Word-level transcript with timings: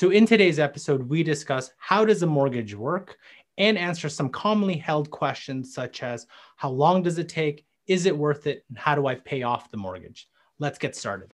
So 0.00 0.08
in 0.08 0.24
today's 0.24 0.58
episode, 0.58 1.10
we 1.10 1.22
discuss 1.22 1.72
how 1.76 2.06
does 2.06 2.22
a 2.22 2.26
mortgage 2.26 2.74
work 2.74 3.18
and 3.58 3.76
answer 3.76 4.08
some 4.08 4.30
commonly 4.30 4.78
held 4.78 5.10
questions 5.10 5.74
such 5.74 6.02
as 6.02 6.26
how 6.56 6.70
long 6.70 7.02
does 7.02 7.18
it 7.18 7.28
take, 7.28 7.66
is 7.86 8.06
it 8.06 8.16
worth 8.16 8.46
it, 8.46 8.64
and 8.70 8.78
how 8.78 8.94
do 8.94 9.06
I 9.06 9.16
pay 9.16 9.42
off 9.42 9.70
the 9.70 9.76
mortgage? 9.76 10.26
Let's 10.58 10.78
get 10.78 10.96
started. 10.96 11.34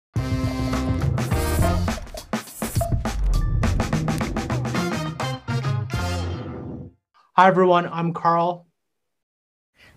Hi 7.35 7.47
everyone, 7.47 7.89
I'm 7.91 8.13
Carl. 8.13 8.67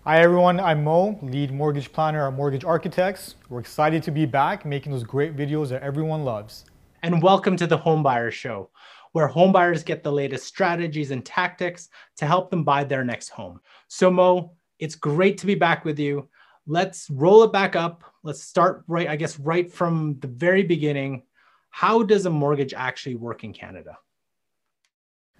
Hi 0.05 0.21
everyone, 0.21 0.59
I'm 0.59 0.83
Mo, 0.83 1.19
lead 1.21 1.51
mortgage 1.51 1.93
planner 1.93 2.27
at 2.27 2.33
Mortgage 2.33 2.63
Architects. 2.63 3.35
We're 3.47 3.59
excited 3.59 4.01
to 4.01 4.09
be 4.09 4.25
back 4.25 4.65
making 4.65 4.91
those 4.91 5.03
great 5.03 5.37
videos 5.37 5.69
that 5.69 5.83
everyone 5.83 6.25
loves 6.25 6.65
and 7.05 7.21
welcome 7.21 7.55
to 7.55 7.67
the 7.67 7.77
Homebuyer 7.77 8.31
Show, 8.31 8.71
where 9.11 9.29
homebuyers 9.29 9.85
get 9.85 10.01
the 10.01 10.11
latest 10.11 10.47
strategies 10.47 11.11
and 11.11 11.23
tactics 11.23 11.89
to 12.17 12.25
help 12.25 12.49
them 12.49 12.63
buy 12.63 12.83
their 12.83 13.03
next 13.03 13.29
home. 13.29 13.59
So, 13.87 14.09
Mo, 14.09 14.53
it's 14.79 14.95
great 14.95 15.37
to 15.37 15.45
be 15.45 15.53
back 15.53 15.85
with 15.85 15.99
you. 15.99 16.27
Let's 16.65 17.07
roll 17.11 17.43
it 17.43 17.53
back 17.53 17.75
up. 17.75 18.03
Let's 18.23 18.41
start 18.41 18.85
right, 18.87 19.07
I 19.07 19.17
guess, 19.17 19.37
right 19.37 19.71
from 19.71 20.17
the 20.19 20.27
very 20.27 20.63
beginning. 20.63 21.21
How 21.69 22.01
does 22.01 22.25
a 22.25 22.31
mortgage 22.31 22.73
actually 22.73 23.17
work 23.17 23.43
in 23.43 23.53
Canada? 23.53 23.99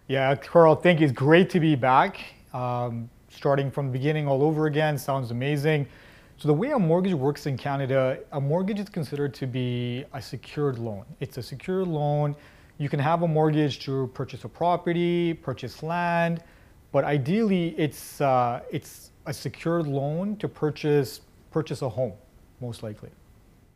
Yeah, 0.07 0.35
Carl, 0.35 0.75
thank 0.75 0.99
you. 0.99 1.07
It's 1.07 1.17
great 1.17 1.49
to 1.49 1.59
be 1.59 1.73
back. 1.73 2.19
Um, 2.53 3.09
starting 3.29 3.71
from 3.71 3.87
the 3.87 3.93
beginning 3.93 4.27
all 4.27 4.43
over 4.43 4.67
again 4.67 4.99
sounds 4.99 5.31
amazing. 5.31 5.87
So 6.37 6.49
the 6.49 6.53
way 6.53 6.71
a 6.71 6.79
mortgage 6.79 7.13
works 7.13 7.45
in 7.45 7.55
Canada, 7.57 8.19
a 8.33 8.41
mortgage 8.41 8.79
is 8.81 8.89
considered 8.89 9.33
to 9.35 9.47
be 9.47 10.03
a 10.13 10.21
secured 10.21 10.77
loan. 10.77 11.05
It's 11.21 11.37
a 11.37 11.43
secured 11.43 11.87
loan. 11.87 12.35
You 12.77 12.89
can 12.89 12.99
have 12.99 13.21
a 13.21 13.27
mortgage 13.27 13.79
to 13.85 14.07
purchase 14.13 14.43
a 14.43 14.49
property, 14.49 15.33
purchase 15.33 15.81
land, 15.81 16.43
but 16.91 17.05
ideally 17.05 17.69
it's 17.77 18.19
uh, 18.19 18.61
it's 18.69 19.11
a 19.25 19.33
secured 19.33 19.87
loan 19.87 20.35
to 20.37 20.49
purchase 20.49 21.21
purchase 21.51 21.81
a 21.81 21.87
home, 21.87 22.13
most 22.59 22.83
likely. 22.83 23.11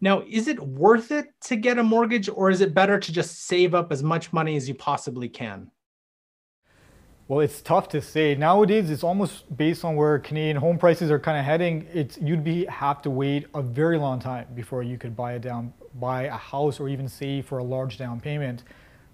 Now, 0.01 0.23
is 0.29 0.49
it 0.49 0.59
worth 0.59 1.11
it 1.11 1.27
to 1.43 1.55
get 1.55 1.77
a 1.77 1.83
mortgage, 1.83 2.27
or 2.27 2.49
is 2.49 2.59
it 2.59 2.73
better 2.73 2.99
to 2.99 3.11
just 3.11 3.45
save 3.45 3.73
up 3.73 3.89
as 3.91 4.03
much 4.03 4.33
money 4.33 4.57
as 4.57 4.67
you 4.67 4.75
possibly 4.75 5.29
can? 5.29 5.71
Well, 7.29 7.41
it's 7.41 7.61
tough 7.61 7.89
to 7.89 8.01
say. 8.01 8.33
Nowadays, 8.33 8.89
it's 8.89 9.03
almost 9.03 9.55
based 9.55 9.85
on 9.85 9.95
where 9.95 10.17
Canadian 10.17 10.57
home 10.57 10.79
prices 10.79 11.11
are 11.11 11.19
kind 11.19 11.37
of 11.37 11.45
heading. 11.45 11.87
It's 11.93 12.17
you'd 12.17 12.43
be 12.43 12.65
have 12.65 13.03
to 13.03 13.11
wait 13.11 13.45
a 13.53 13.61
very 13.61 13.99
long 13.99 14.19
time 14.19 14.47
before 14.55 14.81
you 14.81 14.97
could 14.97 15.15
buy 15.15 15.33
a 15.33 15.39
down 15.39 15.71
buy 15.99 16.23
a 16.23 16.31
house 16.31 16.79
or 16.79 16.89
even 16.89 17.07
save 17.07 17.45
for 17.45 17.59
a 17.59 17.63
large 17.63 17.99
down 17.99 18.19
payment. 18.19 18.63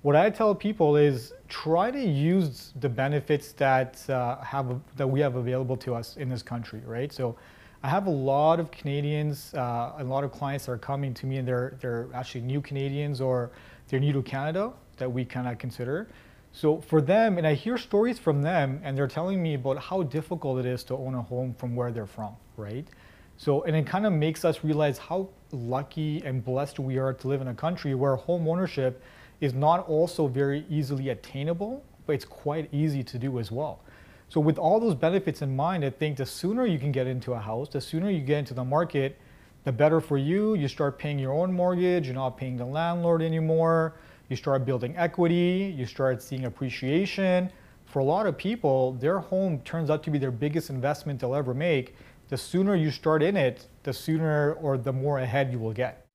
What 0.02 0.16
I 0.16 0.30
tell 0.30 0.56
people 0.56 0.96
is 0.96 1.34
try 1.50 1.92
to 1.92 2.00
use 2.00 2.72
the 2.80 2.88
benefits 2.88 3.52
that 3.52 4.10
uh, 4.10 4.38
have 4.38 4.80
that 4.96 5.08
we 5.08 5.20
have 5.20 5.36
available 5.36 5.76
to 5.76 5.94
us 5.94 6.16
in 6.16 6.30
this 6.30 6.42
country, 6.42 6.84
right? 6.86 7.12
So, 7.12 7.36
I 7.84 7.90
have 7.90 8.08
a 8.08 8.18
lot 8.32 8.62
of 8.62 8.72
Canadians, 8.72 9.54
uh, 9.56 9.92
a 9.98 10.04
lot 10.06 10.24
of 10.24 10.32
clients 10.32 10.68
that 10.68 10.72
are 10.72 10.78
coming 10.78 11.14
to 11.16 11.26
me, 11.26 11.36
and 11.40 11.46
they're 11.46 11.76
they're 11.82 12.08
actually 12.14 12.46
new 12.46 12.62
Canadians 12.62 13.20
or 13.20 13.52
they're 13.90 14.00
new 14.00 14.14
to 14.14 14.22
Canada 14.22 14.72
that 14.96 15.12
we 15.12 15.26
kind 15.26 15.50
of 15.50 15.58
consider 15.58 16.08
so 16.56 16.80
for 16.80 17.02
them, 17.02 17.38
and 17.38 17.46
I 17.46 17.54
hear 17.54 17.78
stories 17.78 18.18
from 18.18 18.42
them, 18.42 18.80
and 18.82 18.98
they're 18.98 19.10
telling 19.10 19.44
me 19.44 19.56
about 19.56 19.78
how 19.78 20.04
difficult 20.04 20.58
it 20.58 20.66
is 20.66 20.86
to 20.86 20.96
own 20.96 21.14
a 21.14 21.22
home 21.22 21.54
from 21.54 21.76
where 21.76 21.92
they're 21.92 22.06
from, 22.06 22.34
right? 22.56 22.88
So, 23.36 23.64
and 23.64 23.76
it 23.76 23.86
kind 23.86 24.06
of 24.06 24.14
makes 24.14 24.46
us 24.46 24.64
realize 24.64 24.98
how 24.98 25.28
lucky 25.52 26.24
and 26.24 26.46
blessed 26.46 26.80
we 26.80 26.98
are 26.98 27.12
to 27.12 27.28
live 27.28 27.42
in 27.42 27.50
a 27.50 27.54
country 27.54 27.94
where 27.94 28.16
home 28.16 28.48
ownership 28.48 29.04
is 29.42 29.54
not 29.54 29.86
also 29.90 30.28
very 30.28 30.64
easily 30.70 31.10
attainable, 31.10 31.84
but 32.06 32.14
it's 32.14 32.24
quite 32.24 32.74
easy 32.74 33.04
to 33.04 33.20
do 33.20 33.38
as 33.38 33.52
well. 33.52 33.82
So, 34.30 34.40
with 34.40 34.58
all 34.58 34.80
those 34.80 34.96
benefits 34.96 35.42
in 35.42 35.54
mind, 35.58 35.84
I 35.84 35.90
think 35.90 36.16
the 36.16 36.26
sooner 36.26 36.66
you 36.66 36.80
can 36.80 36.94
get 36.94 37.06
into 37.06 37.34
a 37.34 37.40
house, 37.40 37.68
the 37.68 37.82
sooner 37.82 38.10
you 38.10 38.22
get 38.22 38.40
into 38.40 38.54
the 38.54 38.64
market, 38.64 39.20
the 39.66 39.74
better 39.74 40.00
for 40.00 40.18
you. 40.18 40.56
You 40.56 40.70
start 40.70 40.98
paying 40.98 41.20
your 41.20 41.34
own 41.34 41.52
mortgage, 41.52 42.06
you're 42.06 42.16
not 42.16 42.38
paying 42.38 42.56
the 42.56 42.66
landlord 42.66 43.22
anymore 43.22 43.96
you 44.30 44.36
start 44.36 44.66
building 44.66 44.96
equity, 44.98 45.74
you 45.78 45.86
start 45.86 46.22
seeing 46.22 46.46
appreciation. 46.46 47.52
For 47.86 48.00
a 48.00 48.04
lot 48.04 48.26
of 48.26 48.38
people, 48.38 48.94
their 48.94 49.20
home 49.20 49.60
turns 49.62 49.90
out 49.90 50.04
to 50.04 50.12
be 50.12 50.18
their 50.18 50.32
biggest 50.32 50.70
investment 50.70 51.20
they'll 51.20 51.36
ever 51.36 51.54
make. 51.54 51.96
The 52.28 52.38
sooner 52.38 52.76
you 52.76 52.92
start 52.92 53.22
in 53.22 53.38
it, 53.38 53.68
the 53.84 53.94
sooner 53.94 54.54
or 54.54 54.78
the 54.78 54.92
more 54.92 55.20
ahead 55.20 55.52
you 55.52 55.60
will 55.60 55.74
get. 55.74 56.08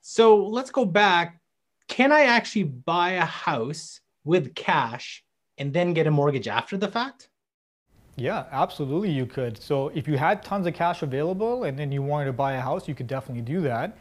So 0.00 0.44
let's 0.44 0.70
go 0.70 0.84
back. 0.84 1.40
Can 1.88 2.12
I 2.12 2.22
actually 2.22 2.64
buy 2.64 3.12
a 3.12 3.24
house 3.24 4.00
with 4.24 4.54
cash 4.54 5.24
and 5.56 5.72
then 5.72 5.94
get 5.94 6.06
a 6.06 6.10
mortgage 6.10 6.48
after 6.48 6.76
the 6.76 6.88
fact? 6.88 7.28
Yeah, 8.16 8.46
absolutely 8.50 9.10
you 9.10 9.26
could. 9.26 9.62
So 9.62 9.88
if 9.88 10.08
you 10.08 10.18
had 10.18 10.42
tons 10.42 10.66
of 10.66 10.74
cash 10.74 11.02
available 11.02 11.64
and 11.64 11.78
then 11.78 11.92
you 11.92 12.02
wanted 12.02 12.26
to 12.26 12.32
buy 12.32 12.54
a 12.54 12.60
house, 12.60 12.88
you 12.88 12.94
could 12.94 13.06
definitely 13.06 13.42
do 13.42 13.60
that. 13.60 13.96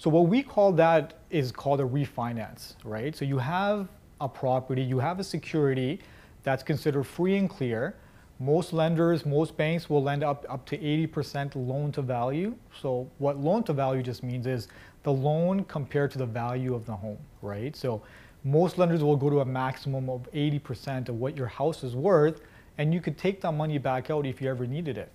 So 0.00 0.08
what 0.08 0.28
we 0.28 0.42
call 0.42 0.72
that 0.72 1.12
is 1.28 1.52
called 1.52 1.78
a 1.78 1.84
refinance, 1.84 2.74
right? 2.84 3.14
So 3.14 3.26
you 3.26 3.36
have 3.36 3.86
a 4.22 4.30
property, 4.30 4.80
you 4.80 4.98
have 4.98 5.20
a 5.20 5.24
security 5.24 6.00
that's 6.42 6.62
considered 6.62 7.04
free 7.04 7.36
and 7.36 7.50
clear. 7.50 7.96
Most 8.38 8.72
lenders, 8.72 9.26
most 9.26 9.58
banks 9.58 9.90
will 9.90 10.02
lend 10.02 10.24
up, 10.24 10.46
up 10.48 10.64
to 10.68 10.78
80% 10.78 11.54
loan 11.54 11.92
to 11.92 12.00
value. 12.00 12.54
So 12.80 13.10
what 13.18 13.40
loan 13.40 13.62
to 13.64 13.74
value 13.74 14.02
just 14.02 14.22
means 14.22 14.46
is 14.46 14.68
the 15.02 15.12
loan 15.12 15.64
compared 15.64 16.10
to 16.12 16.18
the 16.18 16.24
value 16.24 16.74
of 16.74 16.86
the 16.86 16.96
home, 16.96 17.18
right? 17.42 17.76
So 17.76 18.00
most 18.42 18.78
lenders 18.78 19.04
will 19.04 19.18
go 19.18 19.28
to 19.28 19.40
a 19.40 19.44
maximum 19.44 20.08
of 20.08 20.26
80% 20.32 21.10
of 21.10 21.16
what 21.16 21.36
your 21.36 21.48
house 21.48 21.84
is 21.84 21.94
worth, 21.94 22.40
and 22.78 22.94
you 22.94 23.02
could 23.02 23.18
take 23.18 23.42
that 23.42 23.52
money 23.52 23.76
back 23.76 24.08
out 24.08 24.24
if 24.24 24.40
you 24.40 24.48
ever 24.48 24.66
needed 24.66 24.96
it. 24.96 25.12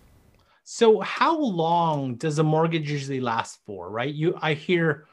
So 0.68 1.00
how 1.00 1.40
long 1.40 2.16
does 2.16 2.40
a 2.40 2.44
mortgage 2.44 2.90
usually 2.90 3.22
last 3.22 3.60
for, 3.68 3.92
right? 3.92 4.14
You 4.14 4.36
I 4.42 4.56
hear 4.56 5.06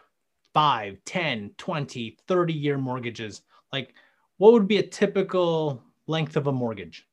5, 0.55 0.99
10, 1.05 1.51
20, 1.59 2.19
30 2.27 2.53
year 2.55 2.79
mortgages. 2.79 3.43
Like 3.71 3.95
what 4.39 4.55
would 4.55 4.67
be 4.67 4.79
a 4.79 4.83
typical 4.83 5.85
length 6.07 6.37
of 6.37 6.47
a 6.47 6.53
mortgage? 6.53 7.07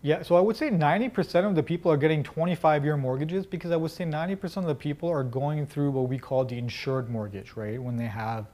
Yeah, 0.00 0.22
so 0.22 0.34
I 0.34 0.40
would 0.40 0.56
say 0.56 0.70
90% 0.70 1.44
of 1.44 1.54
the 1.54 1.62
people 1.62 1.92
are 1.92 1.98
getting 1.98 2.22
25 2.22 2.86
year 2.86 2.96
mortgages 2.96 3.44
because 3.44 3.70
I 3.70 3.76
would 3.76 3.90
say 3.90 4.04
90% 4.04 4.56
of 4.56 4.64
the 4.64 4.74
people 4.74 5.10
are 5.10 5.22
going 5.22 5.66
through 5.66 5.90
what 5.90 6.08
we 6.08 6.18
call 6.18 6.46
the 6.46 6.56
insured 6.56 7.10
mortgage, 7.10 7.52
right? 7.54 7.80
When 7.80 7.96
they 7.96 8.06
have 8.06 8.46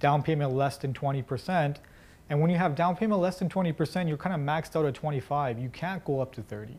down 0.00 0.22
payment 0.22 0.54
less 0.54 0.78
than 0.78 0.94
20%. 0.94 1.76
And 2.30 2.40
when 2.40 2.50
you 2.50 2.56
have 2.56 2.74
down 2.74 2.96
payment 2.96 3.20
less 3.20 3.38
than 3.38 3.50
20%, 3.50 4.08
you're 4.08 4.16
kind 4.16 4.34
of 4.34 4.40
maxed 4.40 4.76
out 4.76 4.86
at 4.86 4.94
25. 4.94 5.58
You 5.58 5.68
can't 5.68 6.02
go 6.06 6.20
up 6.20 6.32
to 6.36 6.42
30. 6.42 6.78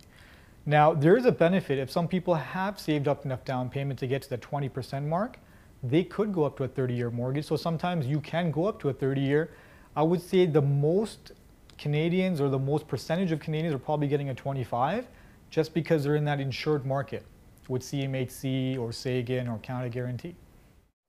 Now, 0.66 0.94
there 0.94 1.16
is 1.16 1.26
a 1.26 1.32
benefit 1.32 1.78
if 1.78 1.92
some 1.92 2.08
people 2.08 2.34
have 2.34 2.80
saved 2.80 3.08
up 3.08 3.24
enough 3.26 3.46
down 3.46 3.70
payment 3.70 4.00
to 4.00 4.08
get 4.08 4.24
to 4.24 4.30
the 4.30 4.38
20% 4.38 5.06
mark, 5.06 5.38
they 5.84 6.04
could 6.04 6.34
go 6.34 6.44
up 6.44 6.58
to 6.58 6.64
a 6.64 6.68
30 6.68 6.96
year 6.96 7.12
mortgage. 7.12 7.46
So 7.46 7.56
sometimes 7.56 8.08
you 8.08 8.20
can 8.20 8.50
go 8.50 8.66
up 8.66 8.80
to 8.82 8.90
a 8.90 8.94
30 8.94 9.22
year. 9.22 9.52
I 9.96 10.02
would 10.02 10.22
say 10.22 10.46
the 10.46 10.62
most 10.62 11.34
Canadians 11.78 12.42
or 12.42 12.50
the 12.50 12.60
most 12.60 12.88
percentage 12.88 13.32
of 13.32 13.40
Canadians 13.40 13.76
are 13.76 13.80
probably 13.80 14.08
getting 14.08 14.30
a 14.30 14.34
25 14.34 15.08
just 15.50 15.74
because 15.74 16.04
they're 16.04 16.16
in 16.16 16.26
that 16.26 16.40
insured 16.40 16.86
market 16.86 17.26
with 17.68 17.82
CMHC 17.82 18.80
or 18.80 18.92
Sagen 18.92 19.48
or 19.48 19.60
Canada 19.60 19.90
Guarantee. 19.90 20.36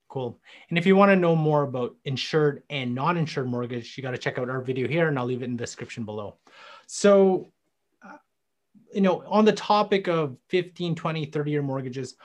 Cool. 0.08 0.38
And 0.68 0.78
if 0.78 0.86
you 0.86 0.96
want 0.96 1.10
to 1.10 1.16
know 1.16 1.34
more 1.34 1.62
about 1.62 1.96
insured 2.04 2.62
and 2.70 2.94
non 2.94 3.16
insured 3.16 3.48
mortgage, 3.48 3.96
you 3.96 4.02
got 4.02 4.12
to 4.12 4.18
check 4.18 4.38
out 4.38 4.48
our 4.48 4.60
video 4.60 4.86
here 4.86 5.08
and 5.08 5.18
I'll 5.18 5.26
leave 5.26 5.42
it 5.42 5.46
in 5.46 5.56
the 5.56 5.62
description 5.62 6.04
below. 6.04 6.36
So, 6.86 7.52
you 8.92 9.00
know, 9.00 9.22
on 9.26 9.44
the 9.44 9.52
topic 9.52 10.08
of 10.08 10.36
15, 10.48 10.94
20, 10.94 11.26
30 11.26 11.50
year 11.50 11.62
mortgages, 11.62 12.16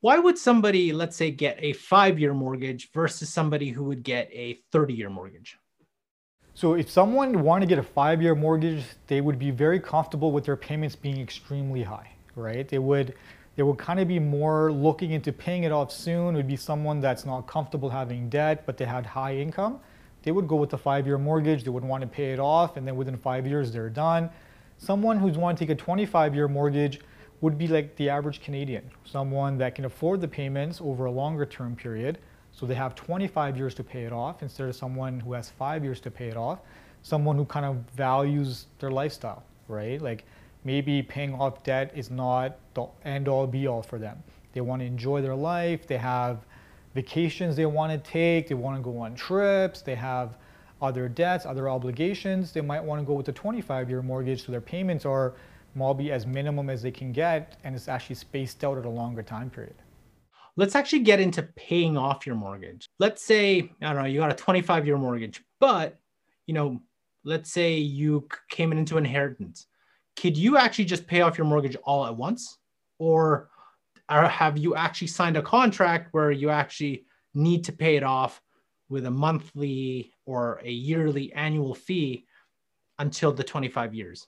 why 0.00 0.18
would 0.18 0.38
somebody, 0.38 0.92
let's 0.92 1.16
say, 1.16 1.30
get 1.30 1.58
a 1.60 1.72
five 1.72 2.18
year 2.18 2.34
mortgage 2.34 2.90
versus 2.92 3.28
somebody 3.28 3.70
who 3.70 3.84
would 3.84 4.02
get 4.02 4.28
a 4.32 4.58
30 4.72 4.94
year 4.94 5.10
mortgage? 5.10 5.56
So, 6.54 6.74
if 6.74 6.90
someone 6.90 7.42
wanted 7.42 7.66
to 7.66 7.68
get 7.68 7.78
a 7.78 7.86
five 7.86 8.20
year 8.22 8.34
mortgage, 8.34 8.84
they 9.06 9.20
would 9.20 9.38
be 9.38 9.50
very 9.50 9.80
comfortable 9.80 10.32
with 10.32 10.44
their 10.44 10.56
payments 10.56 10.96
being 10.96 11.20
extremely 11.20 11.82
high, 11.82 12.10
right? 12.34 12.68
They 12.68 12.78
would. 12.78 13.14
They 13.56 13.64
would 13.64 13.78
kind 13.78 13.98
of 13.98 14.06
be 14.06 14.20
more 14.20 14.70
looking 14.70 15.10
into 15.10 15.32
paying 15.32 15.64
it 15.64 15.72
off 15.72 15.90
soon. 15.90 16.34
It 16.34 16.36
would 16.36 16.46
be 16.46 16.54
someone 16.54 17.00
that's 17.00 17.26
not 17.26 17.48
comfortable 17.48 17.90
having 17.90 18.28
debt, 18.28 18.64
but 18.64 18.76
they 18.76 18.84
had 18.84 19.04
high 19.04 19.34
income. 19.34 19.80
They 20.22 20.30
would 20.30 20.46
go 20.46 20.54
with 20.54 20.70
the 20.70 20.78
five 20.78 21.08
year 21.08 21.18
mortgage. 21.18 21.64
They 21.64 21.70
would 21.70 21.84
want 21.84 22.02
to 22.02 22.06
pay 22.06 22.32
it 22.32 22.38
off, 22.38 22.76
and 22.76 22.86
then 22.86 22.94
within 22.94 23.16
five 23.16 23.48
years, 23.48 23.72
they're 23.72 23.90
done 23.90 24.30
someone 24.78 25.18
who's 25.18 25.36
wanting 25.36 25.56
to 25.56 25.66
take 25.66 25.78
a 25.78 25.80
25 25.80 26.34
year 26.34 26.48
mortgage 26.48 27.00
would 27.40 27.58
be 27.58 27.68
like 27.68 27.94
the 27.96 28.08
average 28.08 28.40
Canadian, 28.40 28.90
someone 29.04 29.58
that 29.58 29.74
can 29.74 29.84
afford 29.84 30.20
the 30.20 30.28
payments 30.28 30.80
over 30.80 31.04
a 31.04 31.10
longer 31.10 31.44
term 31.44 31.76
period. 31.76 32.18
So 32.52 32.66
they 32.66 32.74
have 32.74 32.94
25 32.94 33.56
years 33.56 33.74
to 33.74 33.84
pay 33.84 34.04
it 34.04 34.12
off 34.12 34.42
instead 34.42 34.68
of 34.68 34.74
someone 34.74 35.20
who 35.20 35.34
has 35.34 35.50
five 35.50 35.84
years 35.84 36.00
to 36.00 36.10
pay 36.10 36.28
it 36.28 36.36
off, 36.36 36.60
someone 37.02 37.36
who 37.36 37.44
kind 37.44 37.66
of 37.66 37.76
values 37.94 38.66
their 38.80 38.90
lifestyle, 38.90 39.44
right? 39.68 40.00
Like 40.00 40.24
maybe 40.64 41.02
paying 41.02 41.34
off 41.34 41.62
debt 41.62 41.92
is 41.94 42.10
not 42.10 42.56
the 42.74 42.86
end 43.04 43.28
all 43.28 43.46
be 43.46 43.66
all 43.66 43.82
for 43.82 43.98
them. 43.98 44.22
They 44.52 44.60
want 44.60 44.80
to 44.80 44.86
enjoy 44.86 45.22
their 45.22 45.36
life, 45.36 45.86
they 45.86 45.98
have 45.98 46.46
vacations 46.94 47.54
they 47.54 47.66
want 47.66 47.92
to 47.92 48.10
take, 48.10 48.48
they 48.48 48.54
want 48.54 48.76
to 48.76 48.82
go 48.82 48.98
on 48.98 49.14
trips, 49.14 49.82
they 49.82 49.94
have 49.94 50.36
other 50.80 51.08
debts, 51.08 51.46
other 51.46 51.68
obligations, 51.68 52.52
they 52.52 52.60
might 52.60 52.82
want 52.82 53.00
to 53.00 53.06
go 53.06 53.14
with 53.14 53.28
a 53.28 53.32
25 53.32 53.90
year 53.90 54.02
mortgage 54.02 54.44
so 54.44 54.52
their 54.52 54.60
payments 54.60 55.04
are 55.04 55.34
maybe 55.74 56.12
as 56.12 56.26
minimum 56.26 56.70
as 56.70 56.82
they 56.82 56.90
can 56.90 57.12
get 57.12 57.56
and 57.64 57.74
it's 57.74 57.88
actually 57.88 58.16
spaced 58.16 58.64
out 58.64 58.78
at 58.78 58.84
a 58.84 58.90
longer 58.90 59.22
time 59.22 59.50
period. 59.50 59.74
Let's 60.56 60.74
actually 60.74 61.00
get 61.00 61.20
into 61.20 61.42
paying 61.42 61.96
off 61.96 62.26
your 62.26 62.34
mortgage. 62.34 62.88
Let's 62.98 63.24
say, 63.24 63.70
I 63.80 63.92
don't 63.92 64.02
know, 64.02 64.08
you 64.08 64.18
got 64.18 64.32
a 64.32 64.36
25 64.36 64.86
year 64.86 64.96
mortgage, 64.96 65.42
but 65.60 65.98
you 66.46 66.54
know, 66.54 66.80
let's 67.24 67.50
say 67.50 67.76
you 67.76 68.26
came 68.48 68.72
into 68.72 68.98
inheritance. 68.98 69.66
Could 70.16 70.36
you 70.36 70.56
actually 70.56 70.86
just 70.86 71.06
pay 71.06 71.20
off 71.20 71.38
your 71.38 71.46
mortgage 71.46 71.76
all 71.84 72.06
at 72.06 72.16
once? 72.16 72.58
Or, 72.98 73.50
or 74.10 74.22
have 74.22 74.58
you 74.58 74.74
actually 74.74 75.08
signed 75.08 75.36
a 75.36 75.42
contract 75.42 76.08
where 76.12 76.32
you 76.32 76.50
actually 76.50 77.04
need 77.34 77.64
to 77.64 77.72
pay 77.72 77.96
it 77.96 78.02
off 78.02 78.40
with 78.88 79.06
a 79.06 79.10
monthly 79.10 80.12
or 80.24 80.60
a 80.64 80.70
yearly 80.70 81.32
annual 81.32 81.74
fee 81.74 82.26
until 82.98 83.32
the 83.32 83.44
25 83.44 83.94
years? 83.94 84.26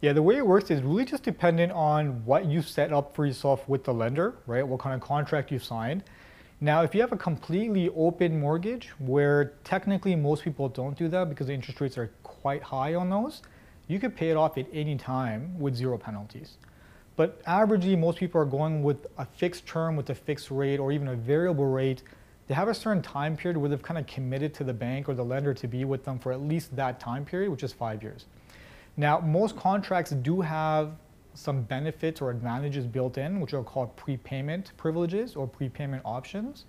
Yeah, 0.00 0.12
the 0.12 0.22
way 0.22 0.36
it 0.36 0.46
works 0.46 0.70
is 0.70 0.80
really 0.82 1.04
just 1.04 1.24
dependent 1.24 1.72
on 1.72 2.24
what 2.24 2.46
you 2.46 2.62
set 2.62 2.92
up 2.92 3.16
for 3.16 3.26
yourself 3.26 3.68
with 3.68 3.82
the 3.82 3.92
lender, 3.92 4.36
right? 4.46 4.66
What 4.66 4.78
kind 4.78 4.94
of 4.94 5.00
contract 5.00 5.50
you 5.50 5.58
signed. 5.58 6.04
Now, 6.60 6.82
if 6.82 6.94
you 6.94 7.00
have 7.00 7.12
a 7.12 7.16
completely 7.16 7.88
open 7.96 8.38
mortgage, 8.38 8.90
where 8.98 9.54
technically 9.64 10.14
most 10.14 10.44
people 10.44 10.68
don't 10.68 10.96
do 10.96 11.08
that 11.08 11.28
because 11.28 11.48
the 11.48 11.52
interest 11.52 11.80
rates 11.80 11.98
are 11.98 12.12
quite 12.22 12.62
high 12.62 12.94
on 12.94 13.10
those, 13.10 13.42
you 13.88 13.98
could 13.98 14.14
pay 14.14 14.30
it 14.30 14.36
off 14.36 14.58
at 14.58 14.66
any 14.72 14.96
time 14.96 15.58
with 15.58 15.74
zero 15.74 15.98
penalties. 15.98 16.58
But 17.16 17.44
averagely, 17.44 17.98
most 17.98 18.18
people 18.18 18.40
are 18.40 18.44
going 18.44 18.84
with 18.84 19.06
a 19.18 19.24
fixed 19.24 19.66
term 19.66 19.96
with 19.96 20.10
a 20.10 20.14
fixed 20.14 20.52
rate 20.52 20.78
or 20.78 20.92
even 20.92 21.08
a 21.08 21.16
variable 21.16 21.66
rate. 21.66 22.02
They 22.48 22.54
have 22.54 22.68
a 22.68 22.74
certain 22.74 23.02
time 23.02 23.36
period 23.36 23.58
where 23.58 23.68
they've 23.68 23.82
kind 23.82 23.98
of 23.98 24.06
committed 24.06 24.54
to 24.54 24.64
the 24.64 24.72
bank 24.72 25.08
or 25.08 25.14
the 25.14 25.24
lender 25.24 25.52
to 25.52 25.68
be 25.68 25.84
with 25.84 26.04
them 26.04 26.18
for 26.18 26.32
at 26.32 26.40
least 26.40 26.74
that 26.76 26.98
time 26.98 27.24
period, 27.26 27.50
which 27.50 27.62
is 27.62 27.74
five 27.74 28.02
years. 28.02 28.24
Now, 28.96 29.20
most 29.20 29.54
contracts 29.54 30.10
do 30.10 30.40
have 30.40 30.92
some 31.34 31.62
benefits 31.62 32.20
or 32.20 32.30
advantages 32.30 32.86
built 32.86 33.18
in, 33.18 33.40
which 33.40 33.52
are 33.52 33.62
called 33.62 33.94
prepayment 33.96 34.72
privileges 34.76 35.36
or 35.36 35.46
prepayment 35.46 36.02
options, 36.04 36.64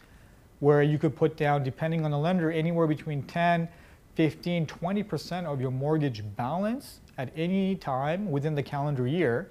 where 0.59 0.83
you 0.83 0.99
could 0.99 1.15
put 1.15 1.37
down, 1.37 1.63
depending 1.63 2.03
on 2.03 2.11
the 2.11 2.17
lender, 2.17 2.51
anywhere 2.51 2.85
between 2.85 3.23
10, 3.23 3.67
15, 4.15 4.67
20% 4.67 5.45
of 5.45 5.61
your 5.61 5.71
mortgage 5.71 6.23
balance 6.35 6.99
at 7.17 7.31
any 7.37 7.75
time 7.75 8.29
within 8.29 8.53
the 8.53 8.61
calendar 8.61 9.07
year 9.07 9.49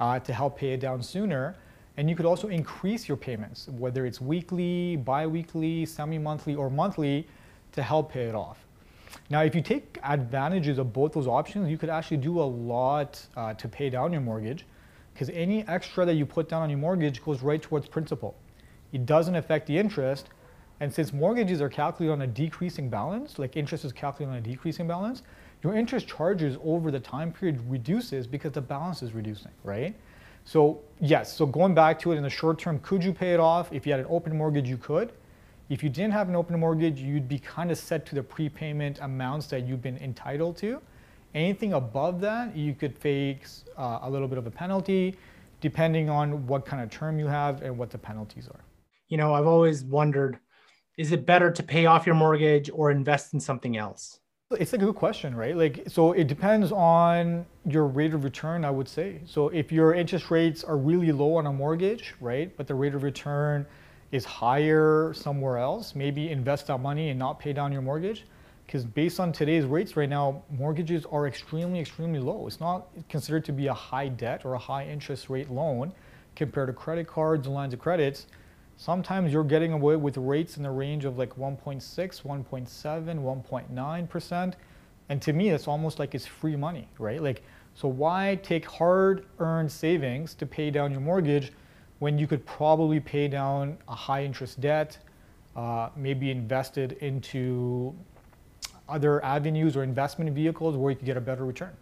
uh, 0.00 0.18
to 0.18 0.32
help 0.32 0.58
pay 0.58 0.72
it 0.72 0.80
down 0.80 1.00
sooner. 1.00 1.54
And 2.00 2.08
you 2.08 2.16
could 2.16 2.24
also 2.24 2.48
increase 2.48 3.06
your 3.08 3.18
payments, 3.18 3.68
whether 3.68 4.06
it's 4.06 4.22
weekly, 4.22 4.96
bi-weekly, 4.96 5.84
semi-monthly, 5.84 6.54
or 6.54 6.70
monthly 6.70 7.28
to 7.72 7.82
help 7.82 8.10
pay 8.10 8.22
it 8.22 8.34
off. 8.34 8.64
Now, 9.28 9.42
if 9.42 9.54
you 9.54 9.60
take 9.60 9.98
advantages 10.02 10.78
of 10.78 10.94
both 10.94 11.12
those 11.12 11.26
options, 11.26 11.68
you 11.68 11.76
could 11.76 11.90
actually 11.90 12.16
do 12.16 12.40
a 12.40 12.48
lot 12.72 13.20
uh, 13.36 13.52
to 13.52 13.68
pay 13.68 13.90
down 13.90 14.12
your 14.12 14.22
mortgage 14.22 14.64
because 15.12 15.28
any 15.28 15.68
extra 15.68 16.06
that 16.06 16.14
you 16.14 16.24
put 16.24 16.48
down 16.48 16.62
on 16.62 16.70
your 16.70 16.78
mortgage 16.78 17.22
goes 17.22 17.42
right 17.42 17.60
towards 17.60 17.86
principal. 17.86 18.34
It 18.94 19.04
doesn't 19.04 19.34
affect 19.34 19.66
the 19.66 19.76
interest. 19.76 20.30
And 20.80 20.90
since 20.90 21.12
mortgages 21.12 21.60
are 21.60 21.68
calculated 21.68 22.14
on 22.14 22.22
a 22.22 22.26
decreasing 22.26 22.88
balance, 22.88 23.38
like 23.38 23.58
interest 23.58 23.84
is 23.84 23.92
calculated 23.92 24.32
on 24.32 24.38
a 24.38 24.40
decreasing 24.40 24.88
balance, 24.88 25.20
your 25.62 25.74
interest 25.74 26.08
charges 26.08 26.56
over 26.64 26.90
the 26.90 27.00
time 27.00 27.30
period 27.30 27.60
reduces 27.70 28.26
because 28.26 28.52
the 28.52 28.62
balance 28.62 29.02
is 29.02 29.12
reducing, 29.12 29.52
right? 29.64 29.94
So 30.44 30.82
yes, 31.00 31.32
so 31.32 31.46
going 31.46 31.74
back 31.74 31.98
to 32.00 32.12
it 32.12 32.16
in 32.16 32.22
the 32.22 32.30
short 32.30 32.58
term, 32.58 32.78
could 32.80 33.02
you 33.04 33.12
pay 33.12 33.32
it 33.32 33.40
off? 33.40 33.72
If 33.72 33.86
you 33.86 33.92
had 33.92 34.00
an 34.00 34.06
open 34.08 34.36
mortgage, 34.36 34.68
you 34.68 34.76
could. 34.76 35.12
If 35.68 35.84
you 35.84 35.88
didn't 35.88 36.12
have 36.12 36.28
an 36.28 36.34
open 36.34 36.58
mortgage, 36.58 37.00
you'd 37.00 37.28
be 37.28 37.38
kind 37.38 37.70
of 37.70 37.78
set 37.78 38.04
to 38.06 38.14
the 38.16 38.22
prepayment 38.22 38.98
amounts 39.02 39.46
that 39.48 39.66
you've 39.66 39.82
been 39.82 39.98
entitled 39.98 40.56
to. 40.58 40.82
Anything 41.34 41.74
above 41.74 42.20
that, 42.22 42.56
you 42.56 42.74
could 42.74 42.98
face 42.98 43.64
uh, 43.76 44.00
a 44.02 44.10
little 44.10 44.26
bit 44.26 44.36
of 44.36 44.46
a 44.46 44.50
penalty, 44.50 45.16
depending 45.60 46.10
on 46.10 46.46
what 46.46 46.66
kind 46.66 46.82
of 46.82 46.90
term 46.90 47.20
you 47.20 47.28
have 47.28 47.62
and 47.62 47.78
what 47.78 47.90
the 47.90 47.98
penalties 47.98 48.48
are. 48.48 48.64
You 49.08 49.16
know, 49.16 49.34
I've 49.34 49.46
always 49.46 49.84
wondered 49.84 50.38
is 50.98 51.12
it 51.12 51.24
better 51.24 51.50
to 51.50 51.62
pay 51.62 51.86
off 51.86 52.04
your 52.04 52.14
mortgage 52.14 52.68
or 52.72 52.90
invest 52.90 53.32
in 53.32 53.40
something 53.40 53.76
else? 53.76 54.19
It's 54.58 54.72
a 54.72 54.78
good 54.78 54.96
question, 54.96 55.36
right? 55.36 55.56
Like, 55.56 55.84
so 55.86 56.10
it 56.10 56.26
depends 56.26 56.72
on 56.72 57.46
your 57.64 57.86
rate 57.86 58.14
of 58.14 58.24
return, 58.24 58.64
I 58.64 58.70
would 58.70 58.88
say. 58.88 59.20
So 59.24 59.48
if 59.50 59.70
your 59.70 59.94
interest 59.94 60.28
rates 60.28 60.64
are 60.64 60.76
really 60.76 61.12
low 61.12 61.36
on 61.36 61.46
a 61.46 61.52
mortgage, 61.52 62.16
right, 62.20 62.50
but 62.56 62.66
the 62.66 62.74
rate 62.74 62.96
of 62.96 63.04
return 63.04 63.64
is 64.10 64.24
higher 64.24 65.12
somewhere 65.14 65.58
else, 65.58 65.94
maybe 65.94 66.30
invest 66.30 66.66
that 66.66 66.78
money 66.78 67.10
and 67.10 67.18
not 67.18 67.38
pay 67.38 67.52
down 67.52 67.70
your 67.70 67.80
mortgage. 67.80 68.24
Because 68.66 68.84
based 68.84 69.20
on 69.20 69.30
today's 69.30 69.66
rates 69.66 69.96
right 69.96 70.08
now, 70.08 70.42
mortgages 70.50 71.06
are 71.12 71.28
extremely, 71.28 71.78
extremely 71.78 72.18
low. 72.18 72.48
It's 72.48 72.58
not 72.58 72.88
considered 73.08 73.44
to 73.44 73.52
be 73.52 73.68
a 73.68 73.74
high 73.74 74.08
debt 74.08 74.44
or 74.44 74.54
a 74.54 74.58
high 74.58 74.84
interest 74.84 75.30
rate 75.30 75.48
loan 75.48 75.92
compared 76.34 76.66
to 76.66 76.72
credit 76.72 77.06
cards 77.06 77.46
and 77.46 77.54
lines 77.54 77.72
of 77.72 77.78
credits. 77.78 78.26
Sometimes 78.80 79.30
you're 79.30 79.44
getting 79.44 79.74
away 79.74 79.96
with 79.96 80.16
rates 80.16 80.56
in 80.56 80.62
the 80.62 80.70
range 80.70 81.04
of 81.04 81.18
like 81.18 81.36
1.6, 81.36 81.82
1.7, 81.82 83.44
1.9%. 83.44 84.54
And 85.10 85.20
to 85.20 85.34
me, 85.34 85.50
it's 85.50 85.68
almost 85.68 85.98
like 85.98 86.14
it's 86.14 86.24
free 86.24 86.56
money, 86.56 86.88
right? 86.98 87.22
Like, 87.22 87.42
so 87.74 87.88
why 87.88 88.40
take 88.42 88.64
hard 88.64 89.26
earned 89.38 89.70
savings 89.70 90.32
to 90.32 90.46
pay 90.46 90.70
down 90.70 90.92
your 90.92 91.02
mortgage 91.02 91.52
when 91.98 92.18
you 92.18 92.26
could 92.26 92.46
probably 92.46 93.00
pay 93.00 93.28
down 93.28 93.76
a 93.86 93.94
high 93.94 94.24
interest 94.24 94.62
debt, 94.62 94.96
uh, 95.56 95.90
maybe 95.94 96.30
invested 96.30 96.92
into 97.02 97.94
other 98.88 99.22
avenues 99.22 99.76
or 99.76 99.82
investment 99.82 100.32
vehicles 100.32 100.78
where 100.78 100.90
you 100.90 100.96
could 100.96 101.04
get 101.04 101.18
a 101.18 101.20
better 101.20 101.44
return. 101.44 101.76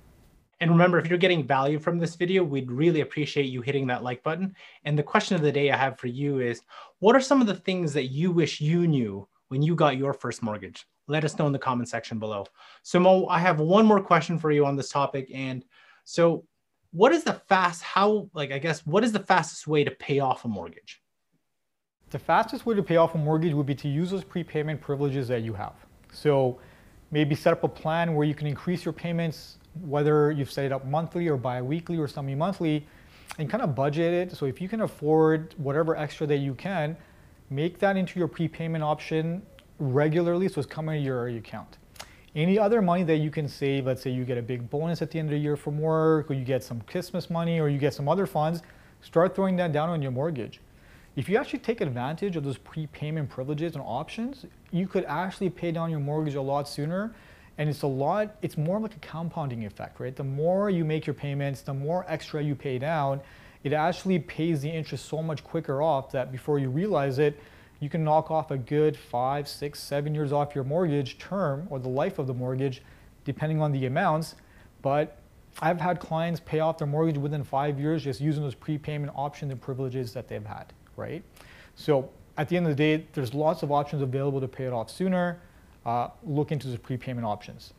And 0.61 0.71
remember, 0.71 0.99
if 0.99 1.09
you're 1.09 1.19
getting 1.19 1.47
value 1.47 1.79
from 1.79 1.99
this 1.99 2.17
video, 2.17 2.43
we'd 2.43 2.71
really 2.71 3.01
appreciate 3.01 3.47
you 3.47 3.63
hitting 3.63 3.87
that 3.87 4.03
like 4.03 4.23
button. 4.23 4.55
And 4.85 4.99
the 4.99 5.03
question 5.03 5.37
of 5.37 5.43
the 5.43 5.53
day 5.53 5.71
I 5.71 5.77
have 5.77 5.99
for 5.99 6.09
you 6.09 6.41
is, 6.41 6.63
what 6.99 7.15
are 7.15 7.21
some 7.21 7.41
of 7.41 7.47
the 7.47 7.55
things 7.55 7.93
that 7.93 8.07
you 8.07 8.33
wish 8.33 8.61
you 8.61 8.89
knew 8.89 9.29
when 9.49 9.63
you 9.63 9.77
got 9.77 9.97
your 9.97 10.13
first 10.13 10.43
mortgage? 10.43 10.87
Let 11.07 11.25
us 11.25 11.39
know 11.39 11.47
in 11.47 11.53
the 11.53 11.59
comment 11.59 11.89
section 11.89 12.19
below. 12.19 12.45
So 12.83 12.99
Mo, 12.99 13.27
I 13.29 13.39
have 13.39 13.61
one 13.61 13.87
more 13.87 14.01
question 14.01 14.39
for 14.39 14.51
you 14.51 14.67
on 14.67 14.77
this 14.77 14.91
topic. 14.91 15.31
And 15.33 15.65
so 16.05 16.45
what 16.93 17.13
is 17.13 17.25
the 17.25 17.35
fast 17.49 17.83
how 17.83 18.29
like 18.35 18.53
i 18.53 18.59
guess 18.59 18.87
what 18.87 19.05
is 19.05 19.13
the 19.13 19.19
fastest 19.19 19.67
way 19.67 19.85
to 19.85 19.91
pay 19.91 20.21
off 20.21 20.45
a 20.45 20.49
mortgage 20.49 21.03
the 22.11 22.19
fastest 22.19 22.65
way 22.65 22.75
to 22.75 22.83
pay 22.83 22.97
off 22.97 23.15
a 23.15 23.19
mortgage 23.19 23.53
would 23.53 23.67
be 23.67 23.75
to 23.75 23.89
use 23.89 24.11
those 24.11 24.25
prepayment 24.25 24.81
privileges 24.81 25.29
that 25.29 25.43
you 25.43 25.53
have 25.53 25.75
so 26.13 26.59
maybe 27.11 27.35
set 27.35 27.53
up 27.53 27.65
a 27.65 27.69
plan 27.69 28.15
where 28.15 28.27
you 28.27 28.35
can 28.35 28.47
increase 28.47 28.85
your 28.85 28.93
payments 28.93 29.59
whether 29.83 30.31
you've 30.31 30.51
set 30.51 30.65
it 30.65 30.73
up 30.73 30.85
monthly 30.87 31.29
or 31.29 31.37
bi-weekly 31.37 31.99
or 31.99 32.09
semi-monthly 32.09 32.87
and 33.39 33.51
kind 33.51 33.63
of 33.63 33.75
budget 33.75 34.13
it 34.13 34.37
so 34.37 34.47
if 34.47 34.61
you 34.61 34.69
can 34.69 34.83
afford 34.83 35.55
whatever 35.59 35.97
extra 35.97 36.27
that 36.27 36.39
you 36.39 36.55
can 36.55 36.97
make 37.51 37.79
that 37.79 37.97
into 37.97 38.19
your 38.19 38.29
prepayment 38.29 38.83
option 38.83 39.43
regularly 39.79 40.49
so 40.49 40.61
it's 40.61 40.71
coming 40.71 41.01
to 41.01 41.05
your 41.05 41.29
account 41.29 41.79
any 42.35 42.59
other 42.59 42.83
money 42.83 43.03
that 43.05 43.17
you 43.17 43.31
can 43.31 43.49
save, 43.49 43.87
let's 43.87 44.03
say 44.03 44.11
you 44.11 44.25
get 44.25 44.39
a 44.39 44.43
big 44.43 44.69
bonus 44.71 45.03
at 45.03 45.11
the 45.11 45.19
end 45.19 45.29
of 45.29 45.33
the 45.33 45.39
year 45.39 45.57
from 45.57 45.79
work, 45.79 46.31
or 46.31 46.35
you 46.35 46.45
get 46.45 46.63
some 46.63 46.81
Christmas 46.83 47.31
money, 47.31 47.59
or 47.59 47.69
you 47.69 47.79
get 47.79 47.95
some 47.95 48.09
other 48.09 48.27
funds, 48.27 48.63
start 49.01 49.35
throwing 49.35 49.57
that 49.57 49.73
down 49.73 49.89
on 49.89 50.03
your 50.03 50.11
mortgage. 50.11 50.61
If 51.17 51.29
you 51.29 51.37
actually 51.37 51.61
take 51.61 51.81
advantage 51.81 52.37
of 52.37 52.45
those 52.45 52.59
prepayment 52.59 53.29
privileges 53.29 53.75
and 53.75 53.83
options, 53.85 54.47
you 54.71 54.87
could 54.87 55.05
actually 55.07 55.51
pay 55.51 55.73
down 55.73 55.91
your 55.91 56.01
mortgage 56.01 56.37
a 56.37 56.43
lot 56.43 56.69
sooner. 56.69 57.13
And 57.59 57.69
it's 57.69 57.83
a 57.83 57.89
lot, 57.89 58.37
it's 58.41 58.57
more 58.57 58.79
like 58.79 58.95
a 58.95 59.01
compounding 59.01 59.67
effect, 59.67 60.01
right? 60.01 60.15
The 60.15 60.25
more 60.25 60.71
you 60.71 60.85
make 60.85 61.07
your 61.07 61.15
payments, 61.15 61.61
the 61.61 61.75
more 61.75 62.05
extra 62.09 62.41
you 62.43 62.55
pay 62.55 62.79
down, 62.79 63.21
it 63.65 63.73
actually 63.73 64.21
pays 64.21 64.63
the 64.63 64.71
interest 64.71 65.07
so 65.07 65.23
much 65.23 65.43
quicker 65.43 65.83
off 65.83 66.13
that 66.13 66.31
before 66.31 66.61
you 66.61 66.71
realize 66.71 67.19
it, 67.19 67.39
you 67.81 67.89
can 67.89 68.05
knock 68.05 68.31
off 68.31 68.51
a 68.51 68.57
good 68.57 68.97
five, 68.97 69.49
six, 69.49 69.81
seven 69.81 70.15
years 70.15 70.33
off 70.33 70.55
your 70.55 70.65
mortgage 70.65 71.19
term 71.19 71.67
or 71.71 71.79
the 71.79 71.89
life 71.89 72.19
of 72.19 72.27
the 72.27 72.35
mortgage, 72.35 72.83
depending 73.25 73.61
on 73.61 73.73
the 73.73 73.87
amounts. 73.87 74.37
But 74.83 75.19
I've 75.61 75.81
had 75.81 75.99
clients 75.99 76.41
pay 76.45 76.61
off 76.61 76.79
their 76.79 76.87
mortgage 76.87 77.19
within 77.19 77.43
five 77.43 77.79
years 77.81 78.05
just 78.05 78.21
using 78.21 78.43
those 78.43 78.55
prepayment 78.55 79.13
options 79.17 79.51
and 79.51 79.61
privileges 79.61 80.13
that 80.13 80.29
they've 80.29 80.45
had, 80.45 80.73
right? 80.97 81.23
So 81.75 82.11
at 82.37 82.49
the 82.49 82.57
end 82.57 82.67
of 82.67 82.77
the 82.77 82.97
day, 82.97 83.07
there's 83.13 83.35
lots 83.35 83.63
of 83.65 83.73
options 83.73 84.03
available 84.03 84.41
to 84.41 84.49
pay 84.49 84.65
it 84.65 84.73
off 84.73 84.91
sooner. 84.91 85.41
Uh, 85.89 86.11
look 86.23 86.53
into 86.53 86.69
the 86.69 86.79
prepayment 86.79 87.27
options. 87.35 87.73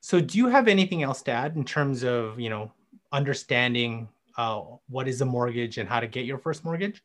So 0.00 0.20
do 0.20 0.36
you 0.38 0.48
have 0.48 0.66
anything 0.66 1.00
else 1.04 1.22
to 1.22 1.30
add 1.30 1.54
in 1.54 1.64
terms 1.64 2.02
of, 2.02 2.40
you 2.40 2.50
know, 2.50 2.72
understanding 3.12 4.08
uh, 4.36 4.60
what 4.88 5.06
is 5.06 5.20
a 5.20 5.24
mortgage 5.24 5.78
and 5.78 5.88
how 5.88 6.00
to 6.00 6.08
get 6.08 6.24
your 6.24 6.38
first 6.38 6.64
mortgage? 6.64 7.00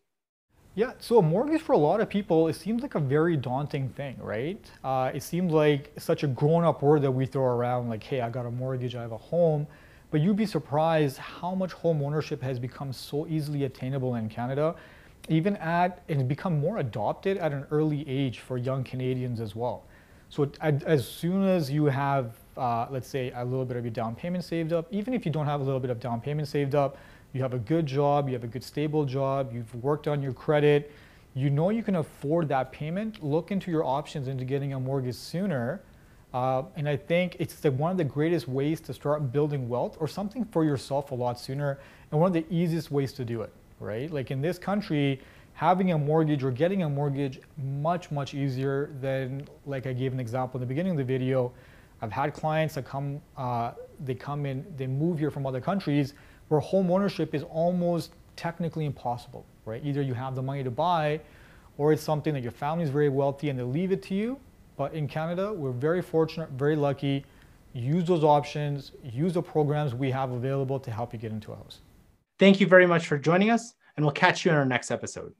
Yeah, 0.73 0.93
so 0.97 1.19
a 1.19 1.21
mortgage 1.21 1.61
for 1.61 1.73
a 1.73 1.77
lot 1.77 2.01
of 2.01 2.09
people, 2.09 2.47
it 2.47 2.55
seems 2.55 2.81
like 2.81 2.95
a 2.95 2.99
very 2.99 3.37
daunting 3.37 3.89
thing, 3.89 4.15
right? 4.19 4.59
Uh, 4.83 5.11
it 5.13 5.21
seems 5.21 5.53
like 5.53 5.91
such 5.99 6.23
a 6.23 6.27
grown 6.27 6.63
up 6.63 6.81
word 6.81 7.03
that 7.03 7.11
we 7.11 7.27
throw 7.27 7.45
around, 7.45 7.89
like, 7.89 8.01
hey, 8.01 8.21
I 8.21 8.31
got 8.31 8.47
a 8.47 8.51
mortgage, 8.51 8.95
I 8.95 9.03
have 9.03 9.11
a 9.11 9.23
home. 9.33 9.67
But 10.09 10.21
you'd 10.21 10.41
be 10.45 10.47
surprised 10.47 11.17
how 11.17 11.53
much 11.53 11.73
home 11.73 12.01
ownership 12.01 12.41
has 12.41 12.57
become 12.57 12.91
so 12.91 13.27
easily 13.27 13.65
attainable 13.65 14.15
in 14.15 14.29
Canada, 14.29 14.75
even 15.29 15.57
at, 15.57 16.01
and 16.09 16.27
become 16.27 16.59
more 16.59 16.79
adopted 16.79 17.37
at 17.37 17.51
an 17.51 17.67
early 17.69 18.01
age 18.09 18.39
for 18.39 18.57
young 18.57 18.83
Canadians 18.83 19.39
as 19.39 19.55
well. 19.55 19.85
So 20.33 20.49
as 20.61 21.07
soon 21.07 21.47
as 21.47 21.69
you 21.69 21.85
have, 21.85 22.33
uh, 22.57 22.87
let's 22.89 23.07
say, 23.07 23.31
a 23.35 23.45
little 23.45 23.65
bit 23.65 23.77
of 23.77 23.83
your 23.83 23.93
down 23.93 24.15
payment 24.15 24.43
saved 24.43 24.73
up, 24.73 24.87
even 24.89 25.13
if 25.13 25.27
you 25.27 25.31
don't 25.31 25.45
have 25.45 25.61
a 25.61 25.63
little 25.63 25.79
bit 25.79 25.91
of 25.91 25.99
down 25.99 26.21
payment 26.21 26.47
saved 26.47 26.73
up, 26.73 26.97
you 27.33 27.41
have 27.43 27.53
a 27.53 27.59
good 27.59 27.85
job, 27.85 28.27
you 28.27 28.33
have 28.33 28.43
a 28.43 28.47
good 28.47 28.63
stable 28.63 29.05
job, 29.05 29.51
you've 29.53 29.75
worked 29.83 30.07
on 30.07 30.23
your 30.23 30.33
credit, 30.33 30.91
you 31.35 31.51
know 31.51 31.69
you 31.69 31.83
can 31.83 31.97
afford 31.97 32.47
that 32.47 32.71
payment, 32.71 33.23
look 33.23 33.51
into 33.51 33.69
your 33.69 33.83
options 33.83 34.27
into 34.27 34.43
getting 34.43 34.73
a 34.73 34.79
mortgage 34.79 35.13
sooner. 35.13 35.83
Uh, 36.33 36.63
and 36.75 36.89
I 36.89 36.97
think 36.97 37.35
it's 37.37 37.53
the, 37.59 37.69
one 37.69 37.91
of 37.91 37.97
the 37.97 38.03
greatest 38.03 38.47
ways 38.47 38.81
to 38.81 38.93
start 38.95 39.31
building 39.31 39.69
wealth 39.69 39.97
or 39.99 40.07
something 40.07 40.45
for 40.45 40.65
yourself 40.65 41.11
a 41.11 41.15
lot 41.15 41.39
sooner, 41.39 41.77
and 42.09 42.19
one 42.19 42.27
of 42.29 42.33
the 42.33 42.51
easiest 42.51 42.89
ways 42.89 43.13
to 43.13 43.23
do 43.23 43.43
it, 43.43 43.53
right? 43.79 44.09
Like 44.09 44.31
in 44.31 44.41
this 44.41 44.57
country, 44.57 45.21
having 45.53 45.91
a 45.91 45.97
mortgage 45.97 46.43
or 46.43 46.51
getting 46.51 46.83
a 46.83 46.89
mortgage 46.89 47.39
much 47.57 48.11
much 48.11 48.33
easier 48.33 48.91
than 48.99 49.47
like 49.65 49.87
I 49.87 49.93
gave 49.93 50.13
an 50.13 50.19
example 50.19 50.57
in 50.57 50.61
the 50.61 50.67
beginning 50.67 50.91
of 50.91 50.97
the 50.97 51.03
video. 51.03 51.51
I've 52.01 52.11
had 52.11 52.33
clients 52.33 52.75
that 52.75 52.85
come, 52.85 53.21
uh, 53.37 53.71
they 54.03 54.15
come 54.15 54.45
in, 54.45 54.65
they 54.75 54.87
move 54.87 55.19
here 55.19 55.31
from 55.31 55.45
other 55.45 55.61
countries 55.61 56.13
where 56.49 56.59
home 56.59 56.91
ownership 56.91 57.33
is 57.33 57.43
almost 57.43 58.11
technically 58.35 58.85
impossible, 58.85 59.45
right? 59.65 59.81
Either 59.85 60.01
you 60.01 60.13
have 60.13 60.35
the 60.35 60.41
money 60.41 60.63
to 60.63 60.71
buy 60.71 61.21
or 61.77 61.93
it's 61.93 62.03
something 62.03 62.33
that 62.33 62.43
your 62.43 62.51
family 62.51 62.83
is 62.83 62.89
very 62.89 63.09
wealthy 63.09 63.49
and 63.49 63.57
they 63.57 63.63
leave 63.63 63.91
it 63.91 64.03
to 64.03 64.15
you. 64.15 64.37
But 64.75 64.93
in 64.93 65.07
Canada, 65.07 65.53
we're 65.53 65.71
very 65.71 66.01
fortunate, 66.01 66.49
very 66.51 66.75
lucky. 66.75 67.25
Use 67.73 68.05
those 68.05 68.23
options, 68.23 68.91
use 69.03 69.33
the 69.33 69.41
programs 69.41 69.95
we 69.95 70.11
have 70.11 70.31
available 70.31 70.79
to 70.79 70.91
help 70.91 71.13
you 71.13 71.19
get 71.19 71.31
into 71.31 71.51
a 71.51 71.55
house. 71.55 71.79
Thank 72.37 72.59
you 72.59 72.67
very 72.67 72.85
much 72.85 73.07
for 73.07 73.17
joining 73.17 73.49
us, 73.49 73.75
and 73.95 74.05
we'll 74.05 74.13
catch 74.13 74.45
you 74.45 74.51
in 74.51 74.57
our 74.57 74.65
next 74.65 74.91
episode. 74.91 75.33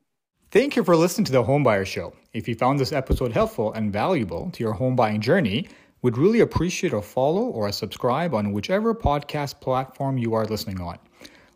Thank 0.54 0.76
you 0.76 0.84
for 0.84 0.96
listening 0.96 1.26
to 1.26 1.32
the 1.32 1.44
Homebuyer 1.44 1.84
Show. 1.84 2.14
If 2.32 2.48
you 2.48 2.54
found 2.54 2.80
this 2.80 2.92
episode 2.92 3.32
helpful 3.32 3.74
and 3.74 3.92
valuable 3.92 4.52
to 4.52 4.64
your 4.64 4.74
home 4.74 4.96
buying 4.96 5.20
journey, 5.20 5.68
we'd 6.04 6.16
really 6.16 6.42
appreciate 6.42 6.94
a 6.94 7.02
follow 7.02 7.46
or 7.46 7.68
a 7.68 7.74
subscribe 7.74 8.36
on 8.36 8.52
whichever 8.52 8.94
podcast 8.94 9.60
platform 9.62 10.20
you 10.20 10.36
are 10.36 10.46
listening 10.46 10.80
on. 10.80 11.00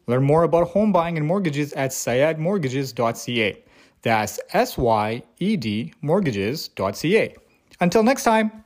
Learn 0.07 0.23
more 0.23 0.41
about 0.41 0.69
home 0.69 0.91
buying 0.91 1.15
and 1.15 1.27
mortgages 1.27 1.73
at 1.73 1.91
syedmortgages.ca. 1.91 3.63
That's 4.01 4.39
S 4.53 4.79
Y 4.79 5.21
E 5.37 5.57
D 5.57 5.93
mortgages.ca. 6.01 7.35
Until 7.79 8.01
next 8.01 8.23
time. 8.23 8.63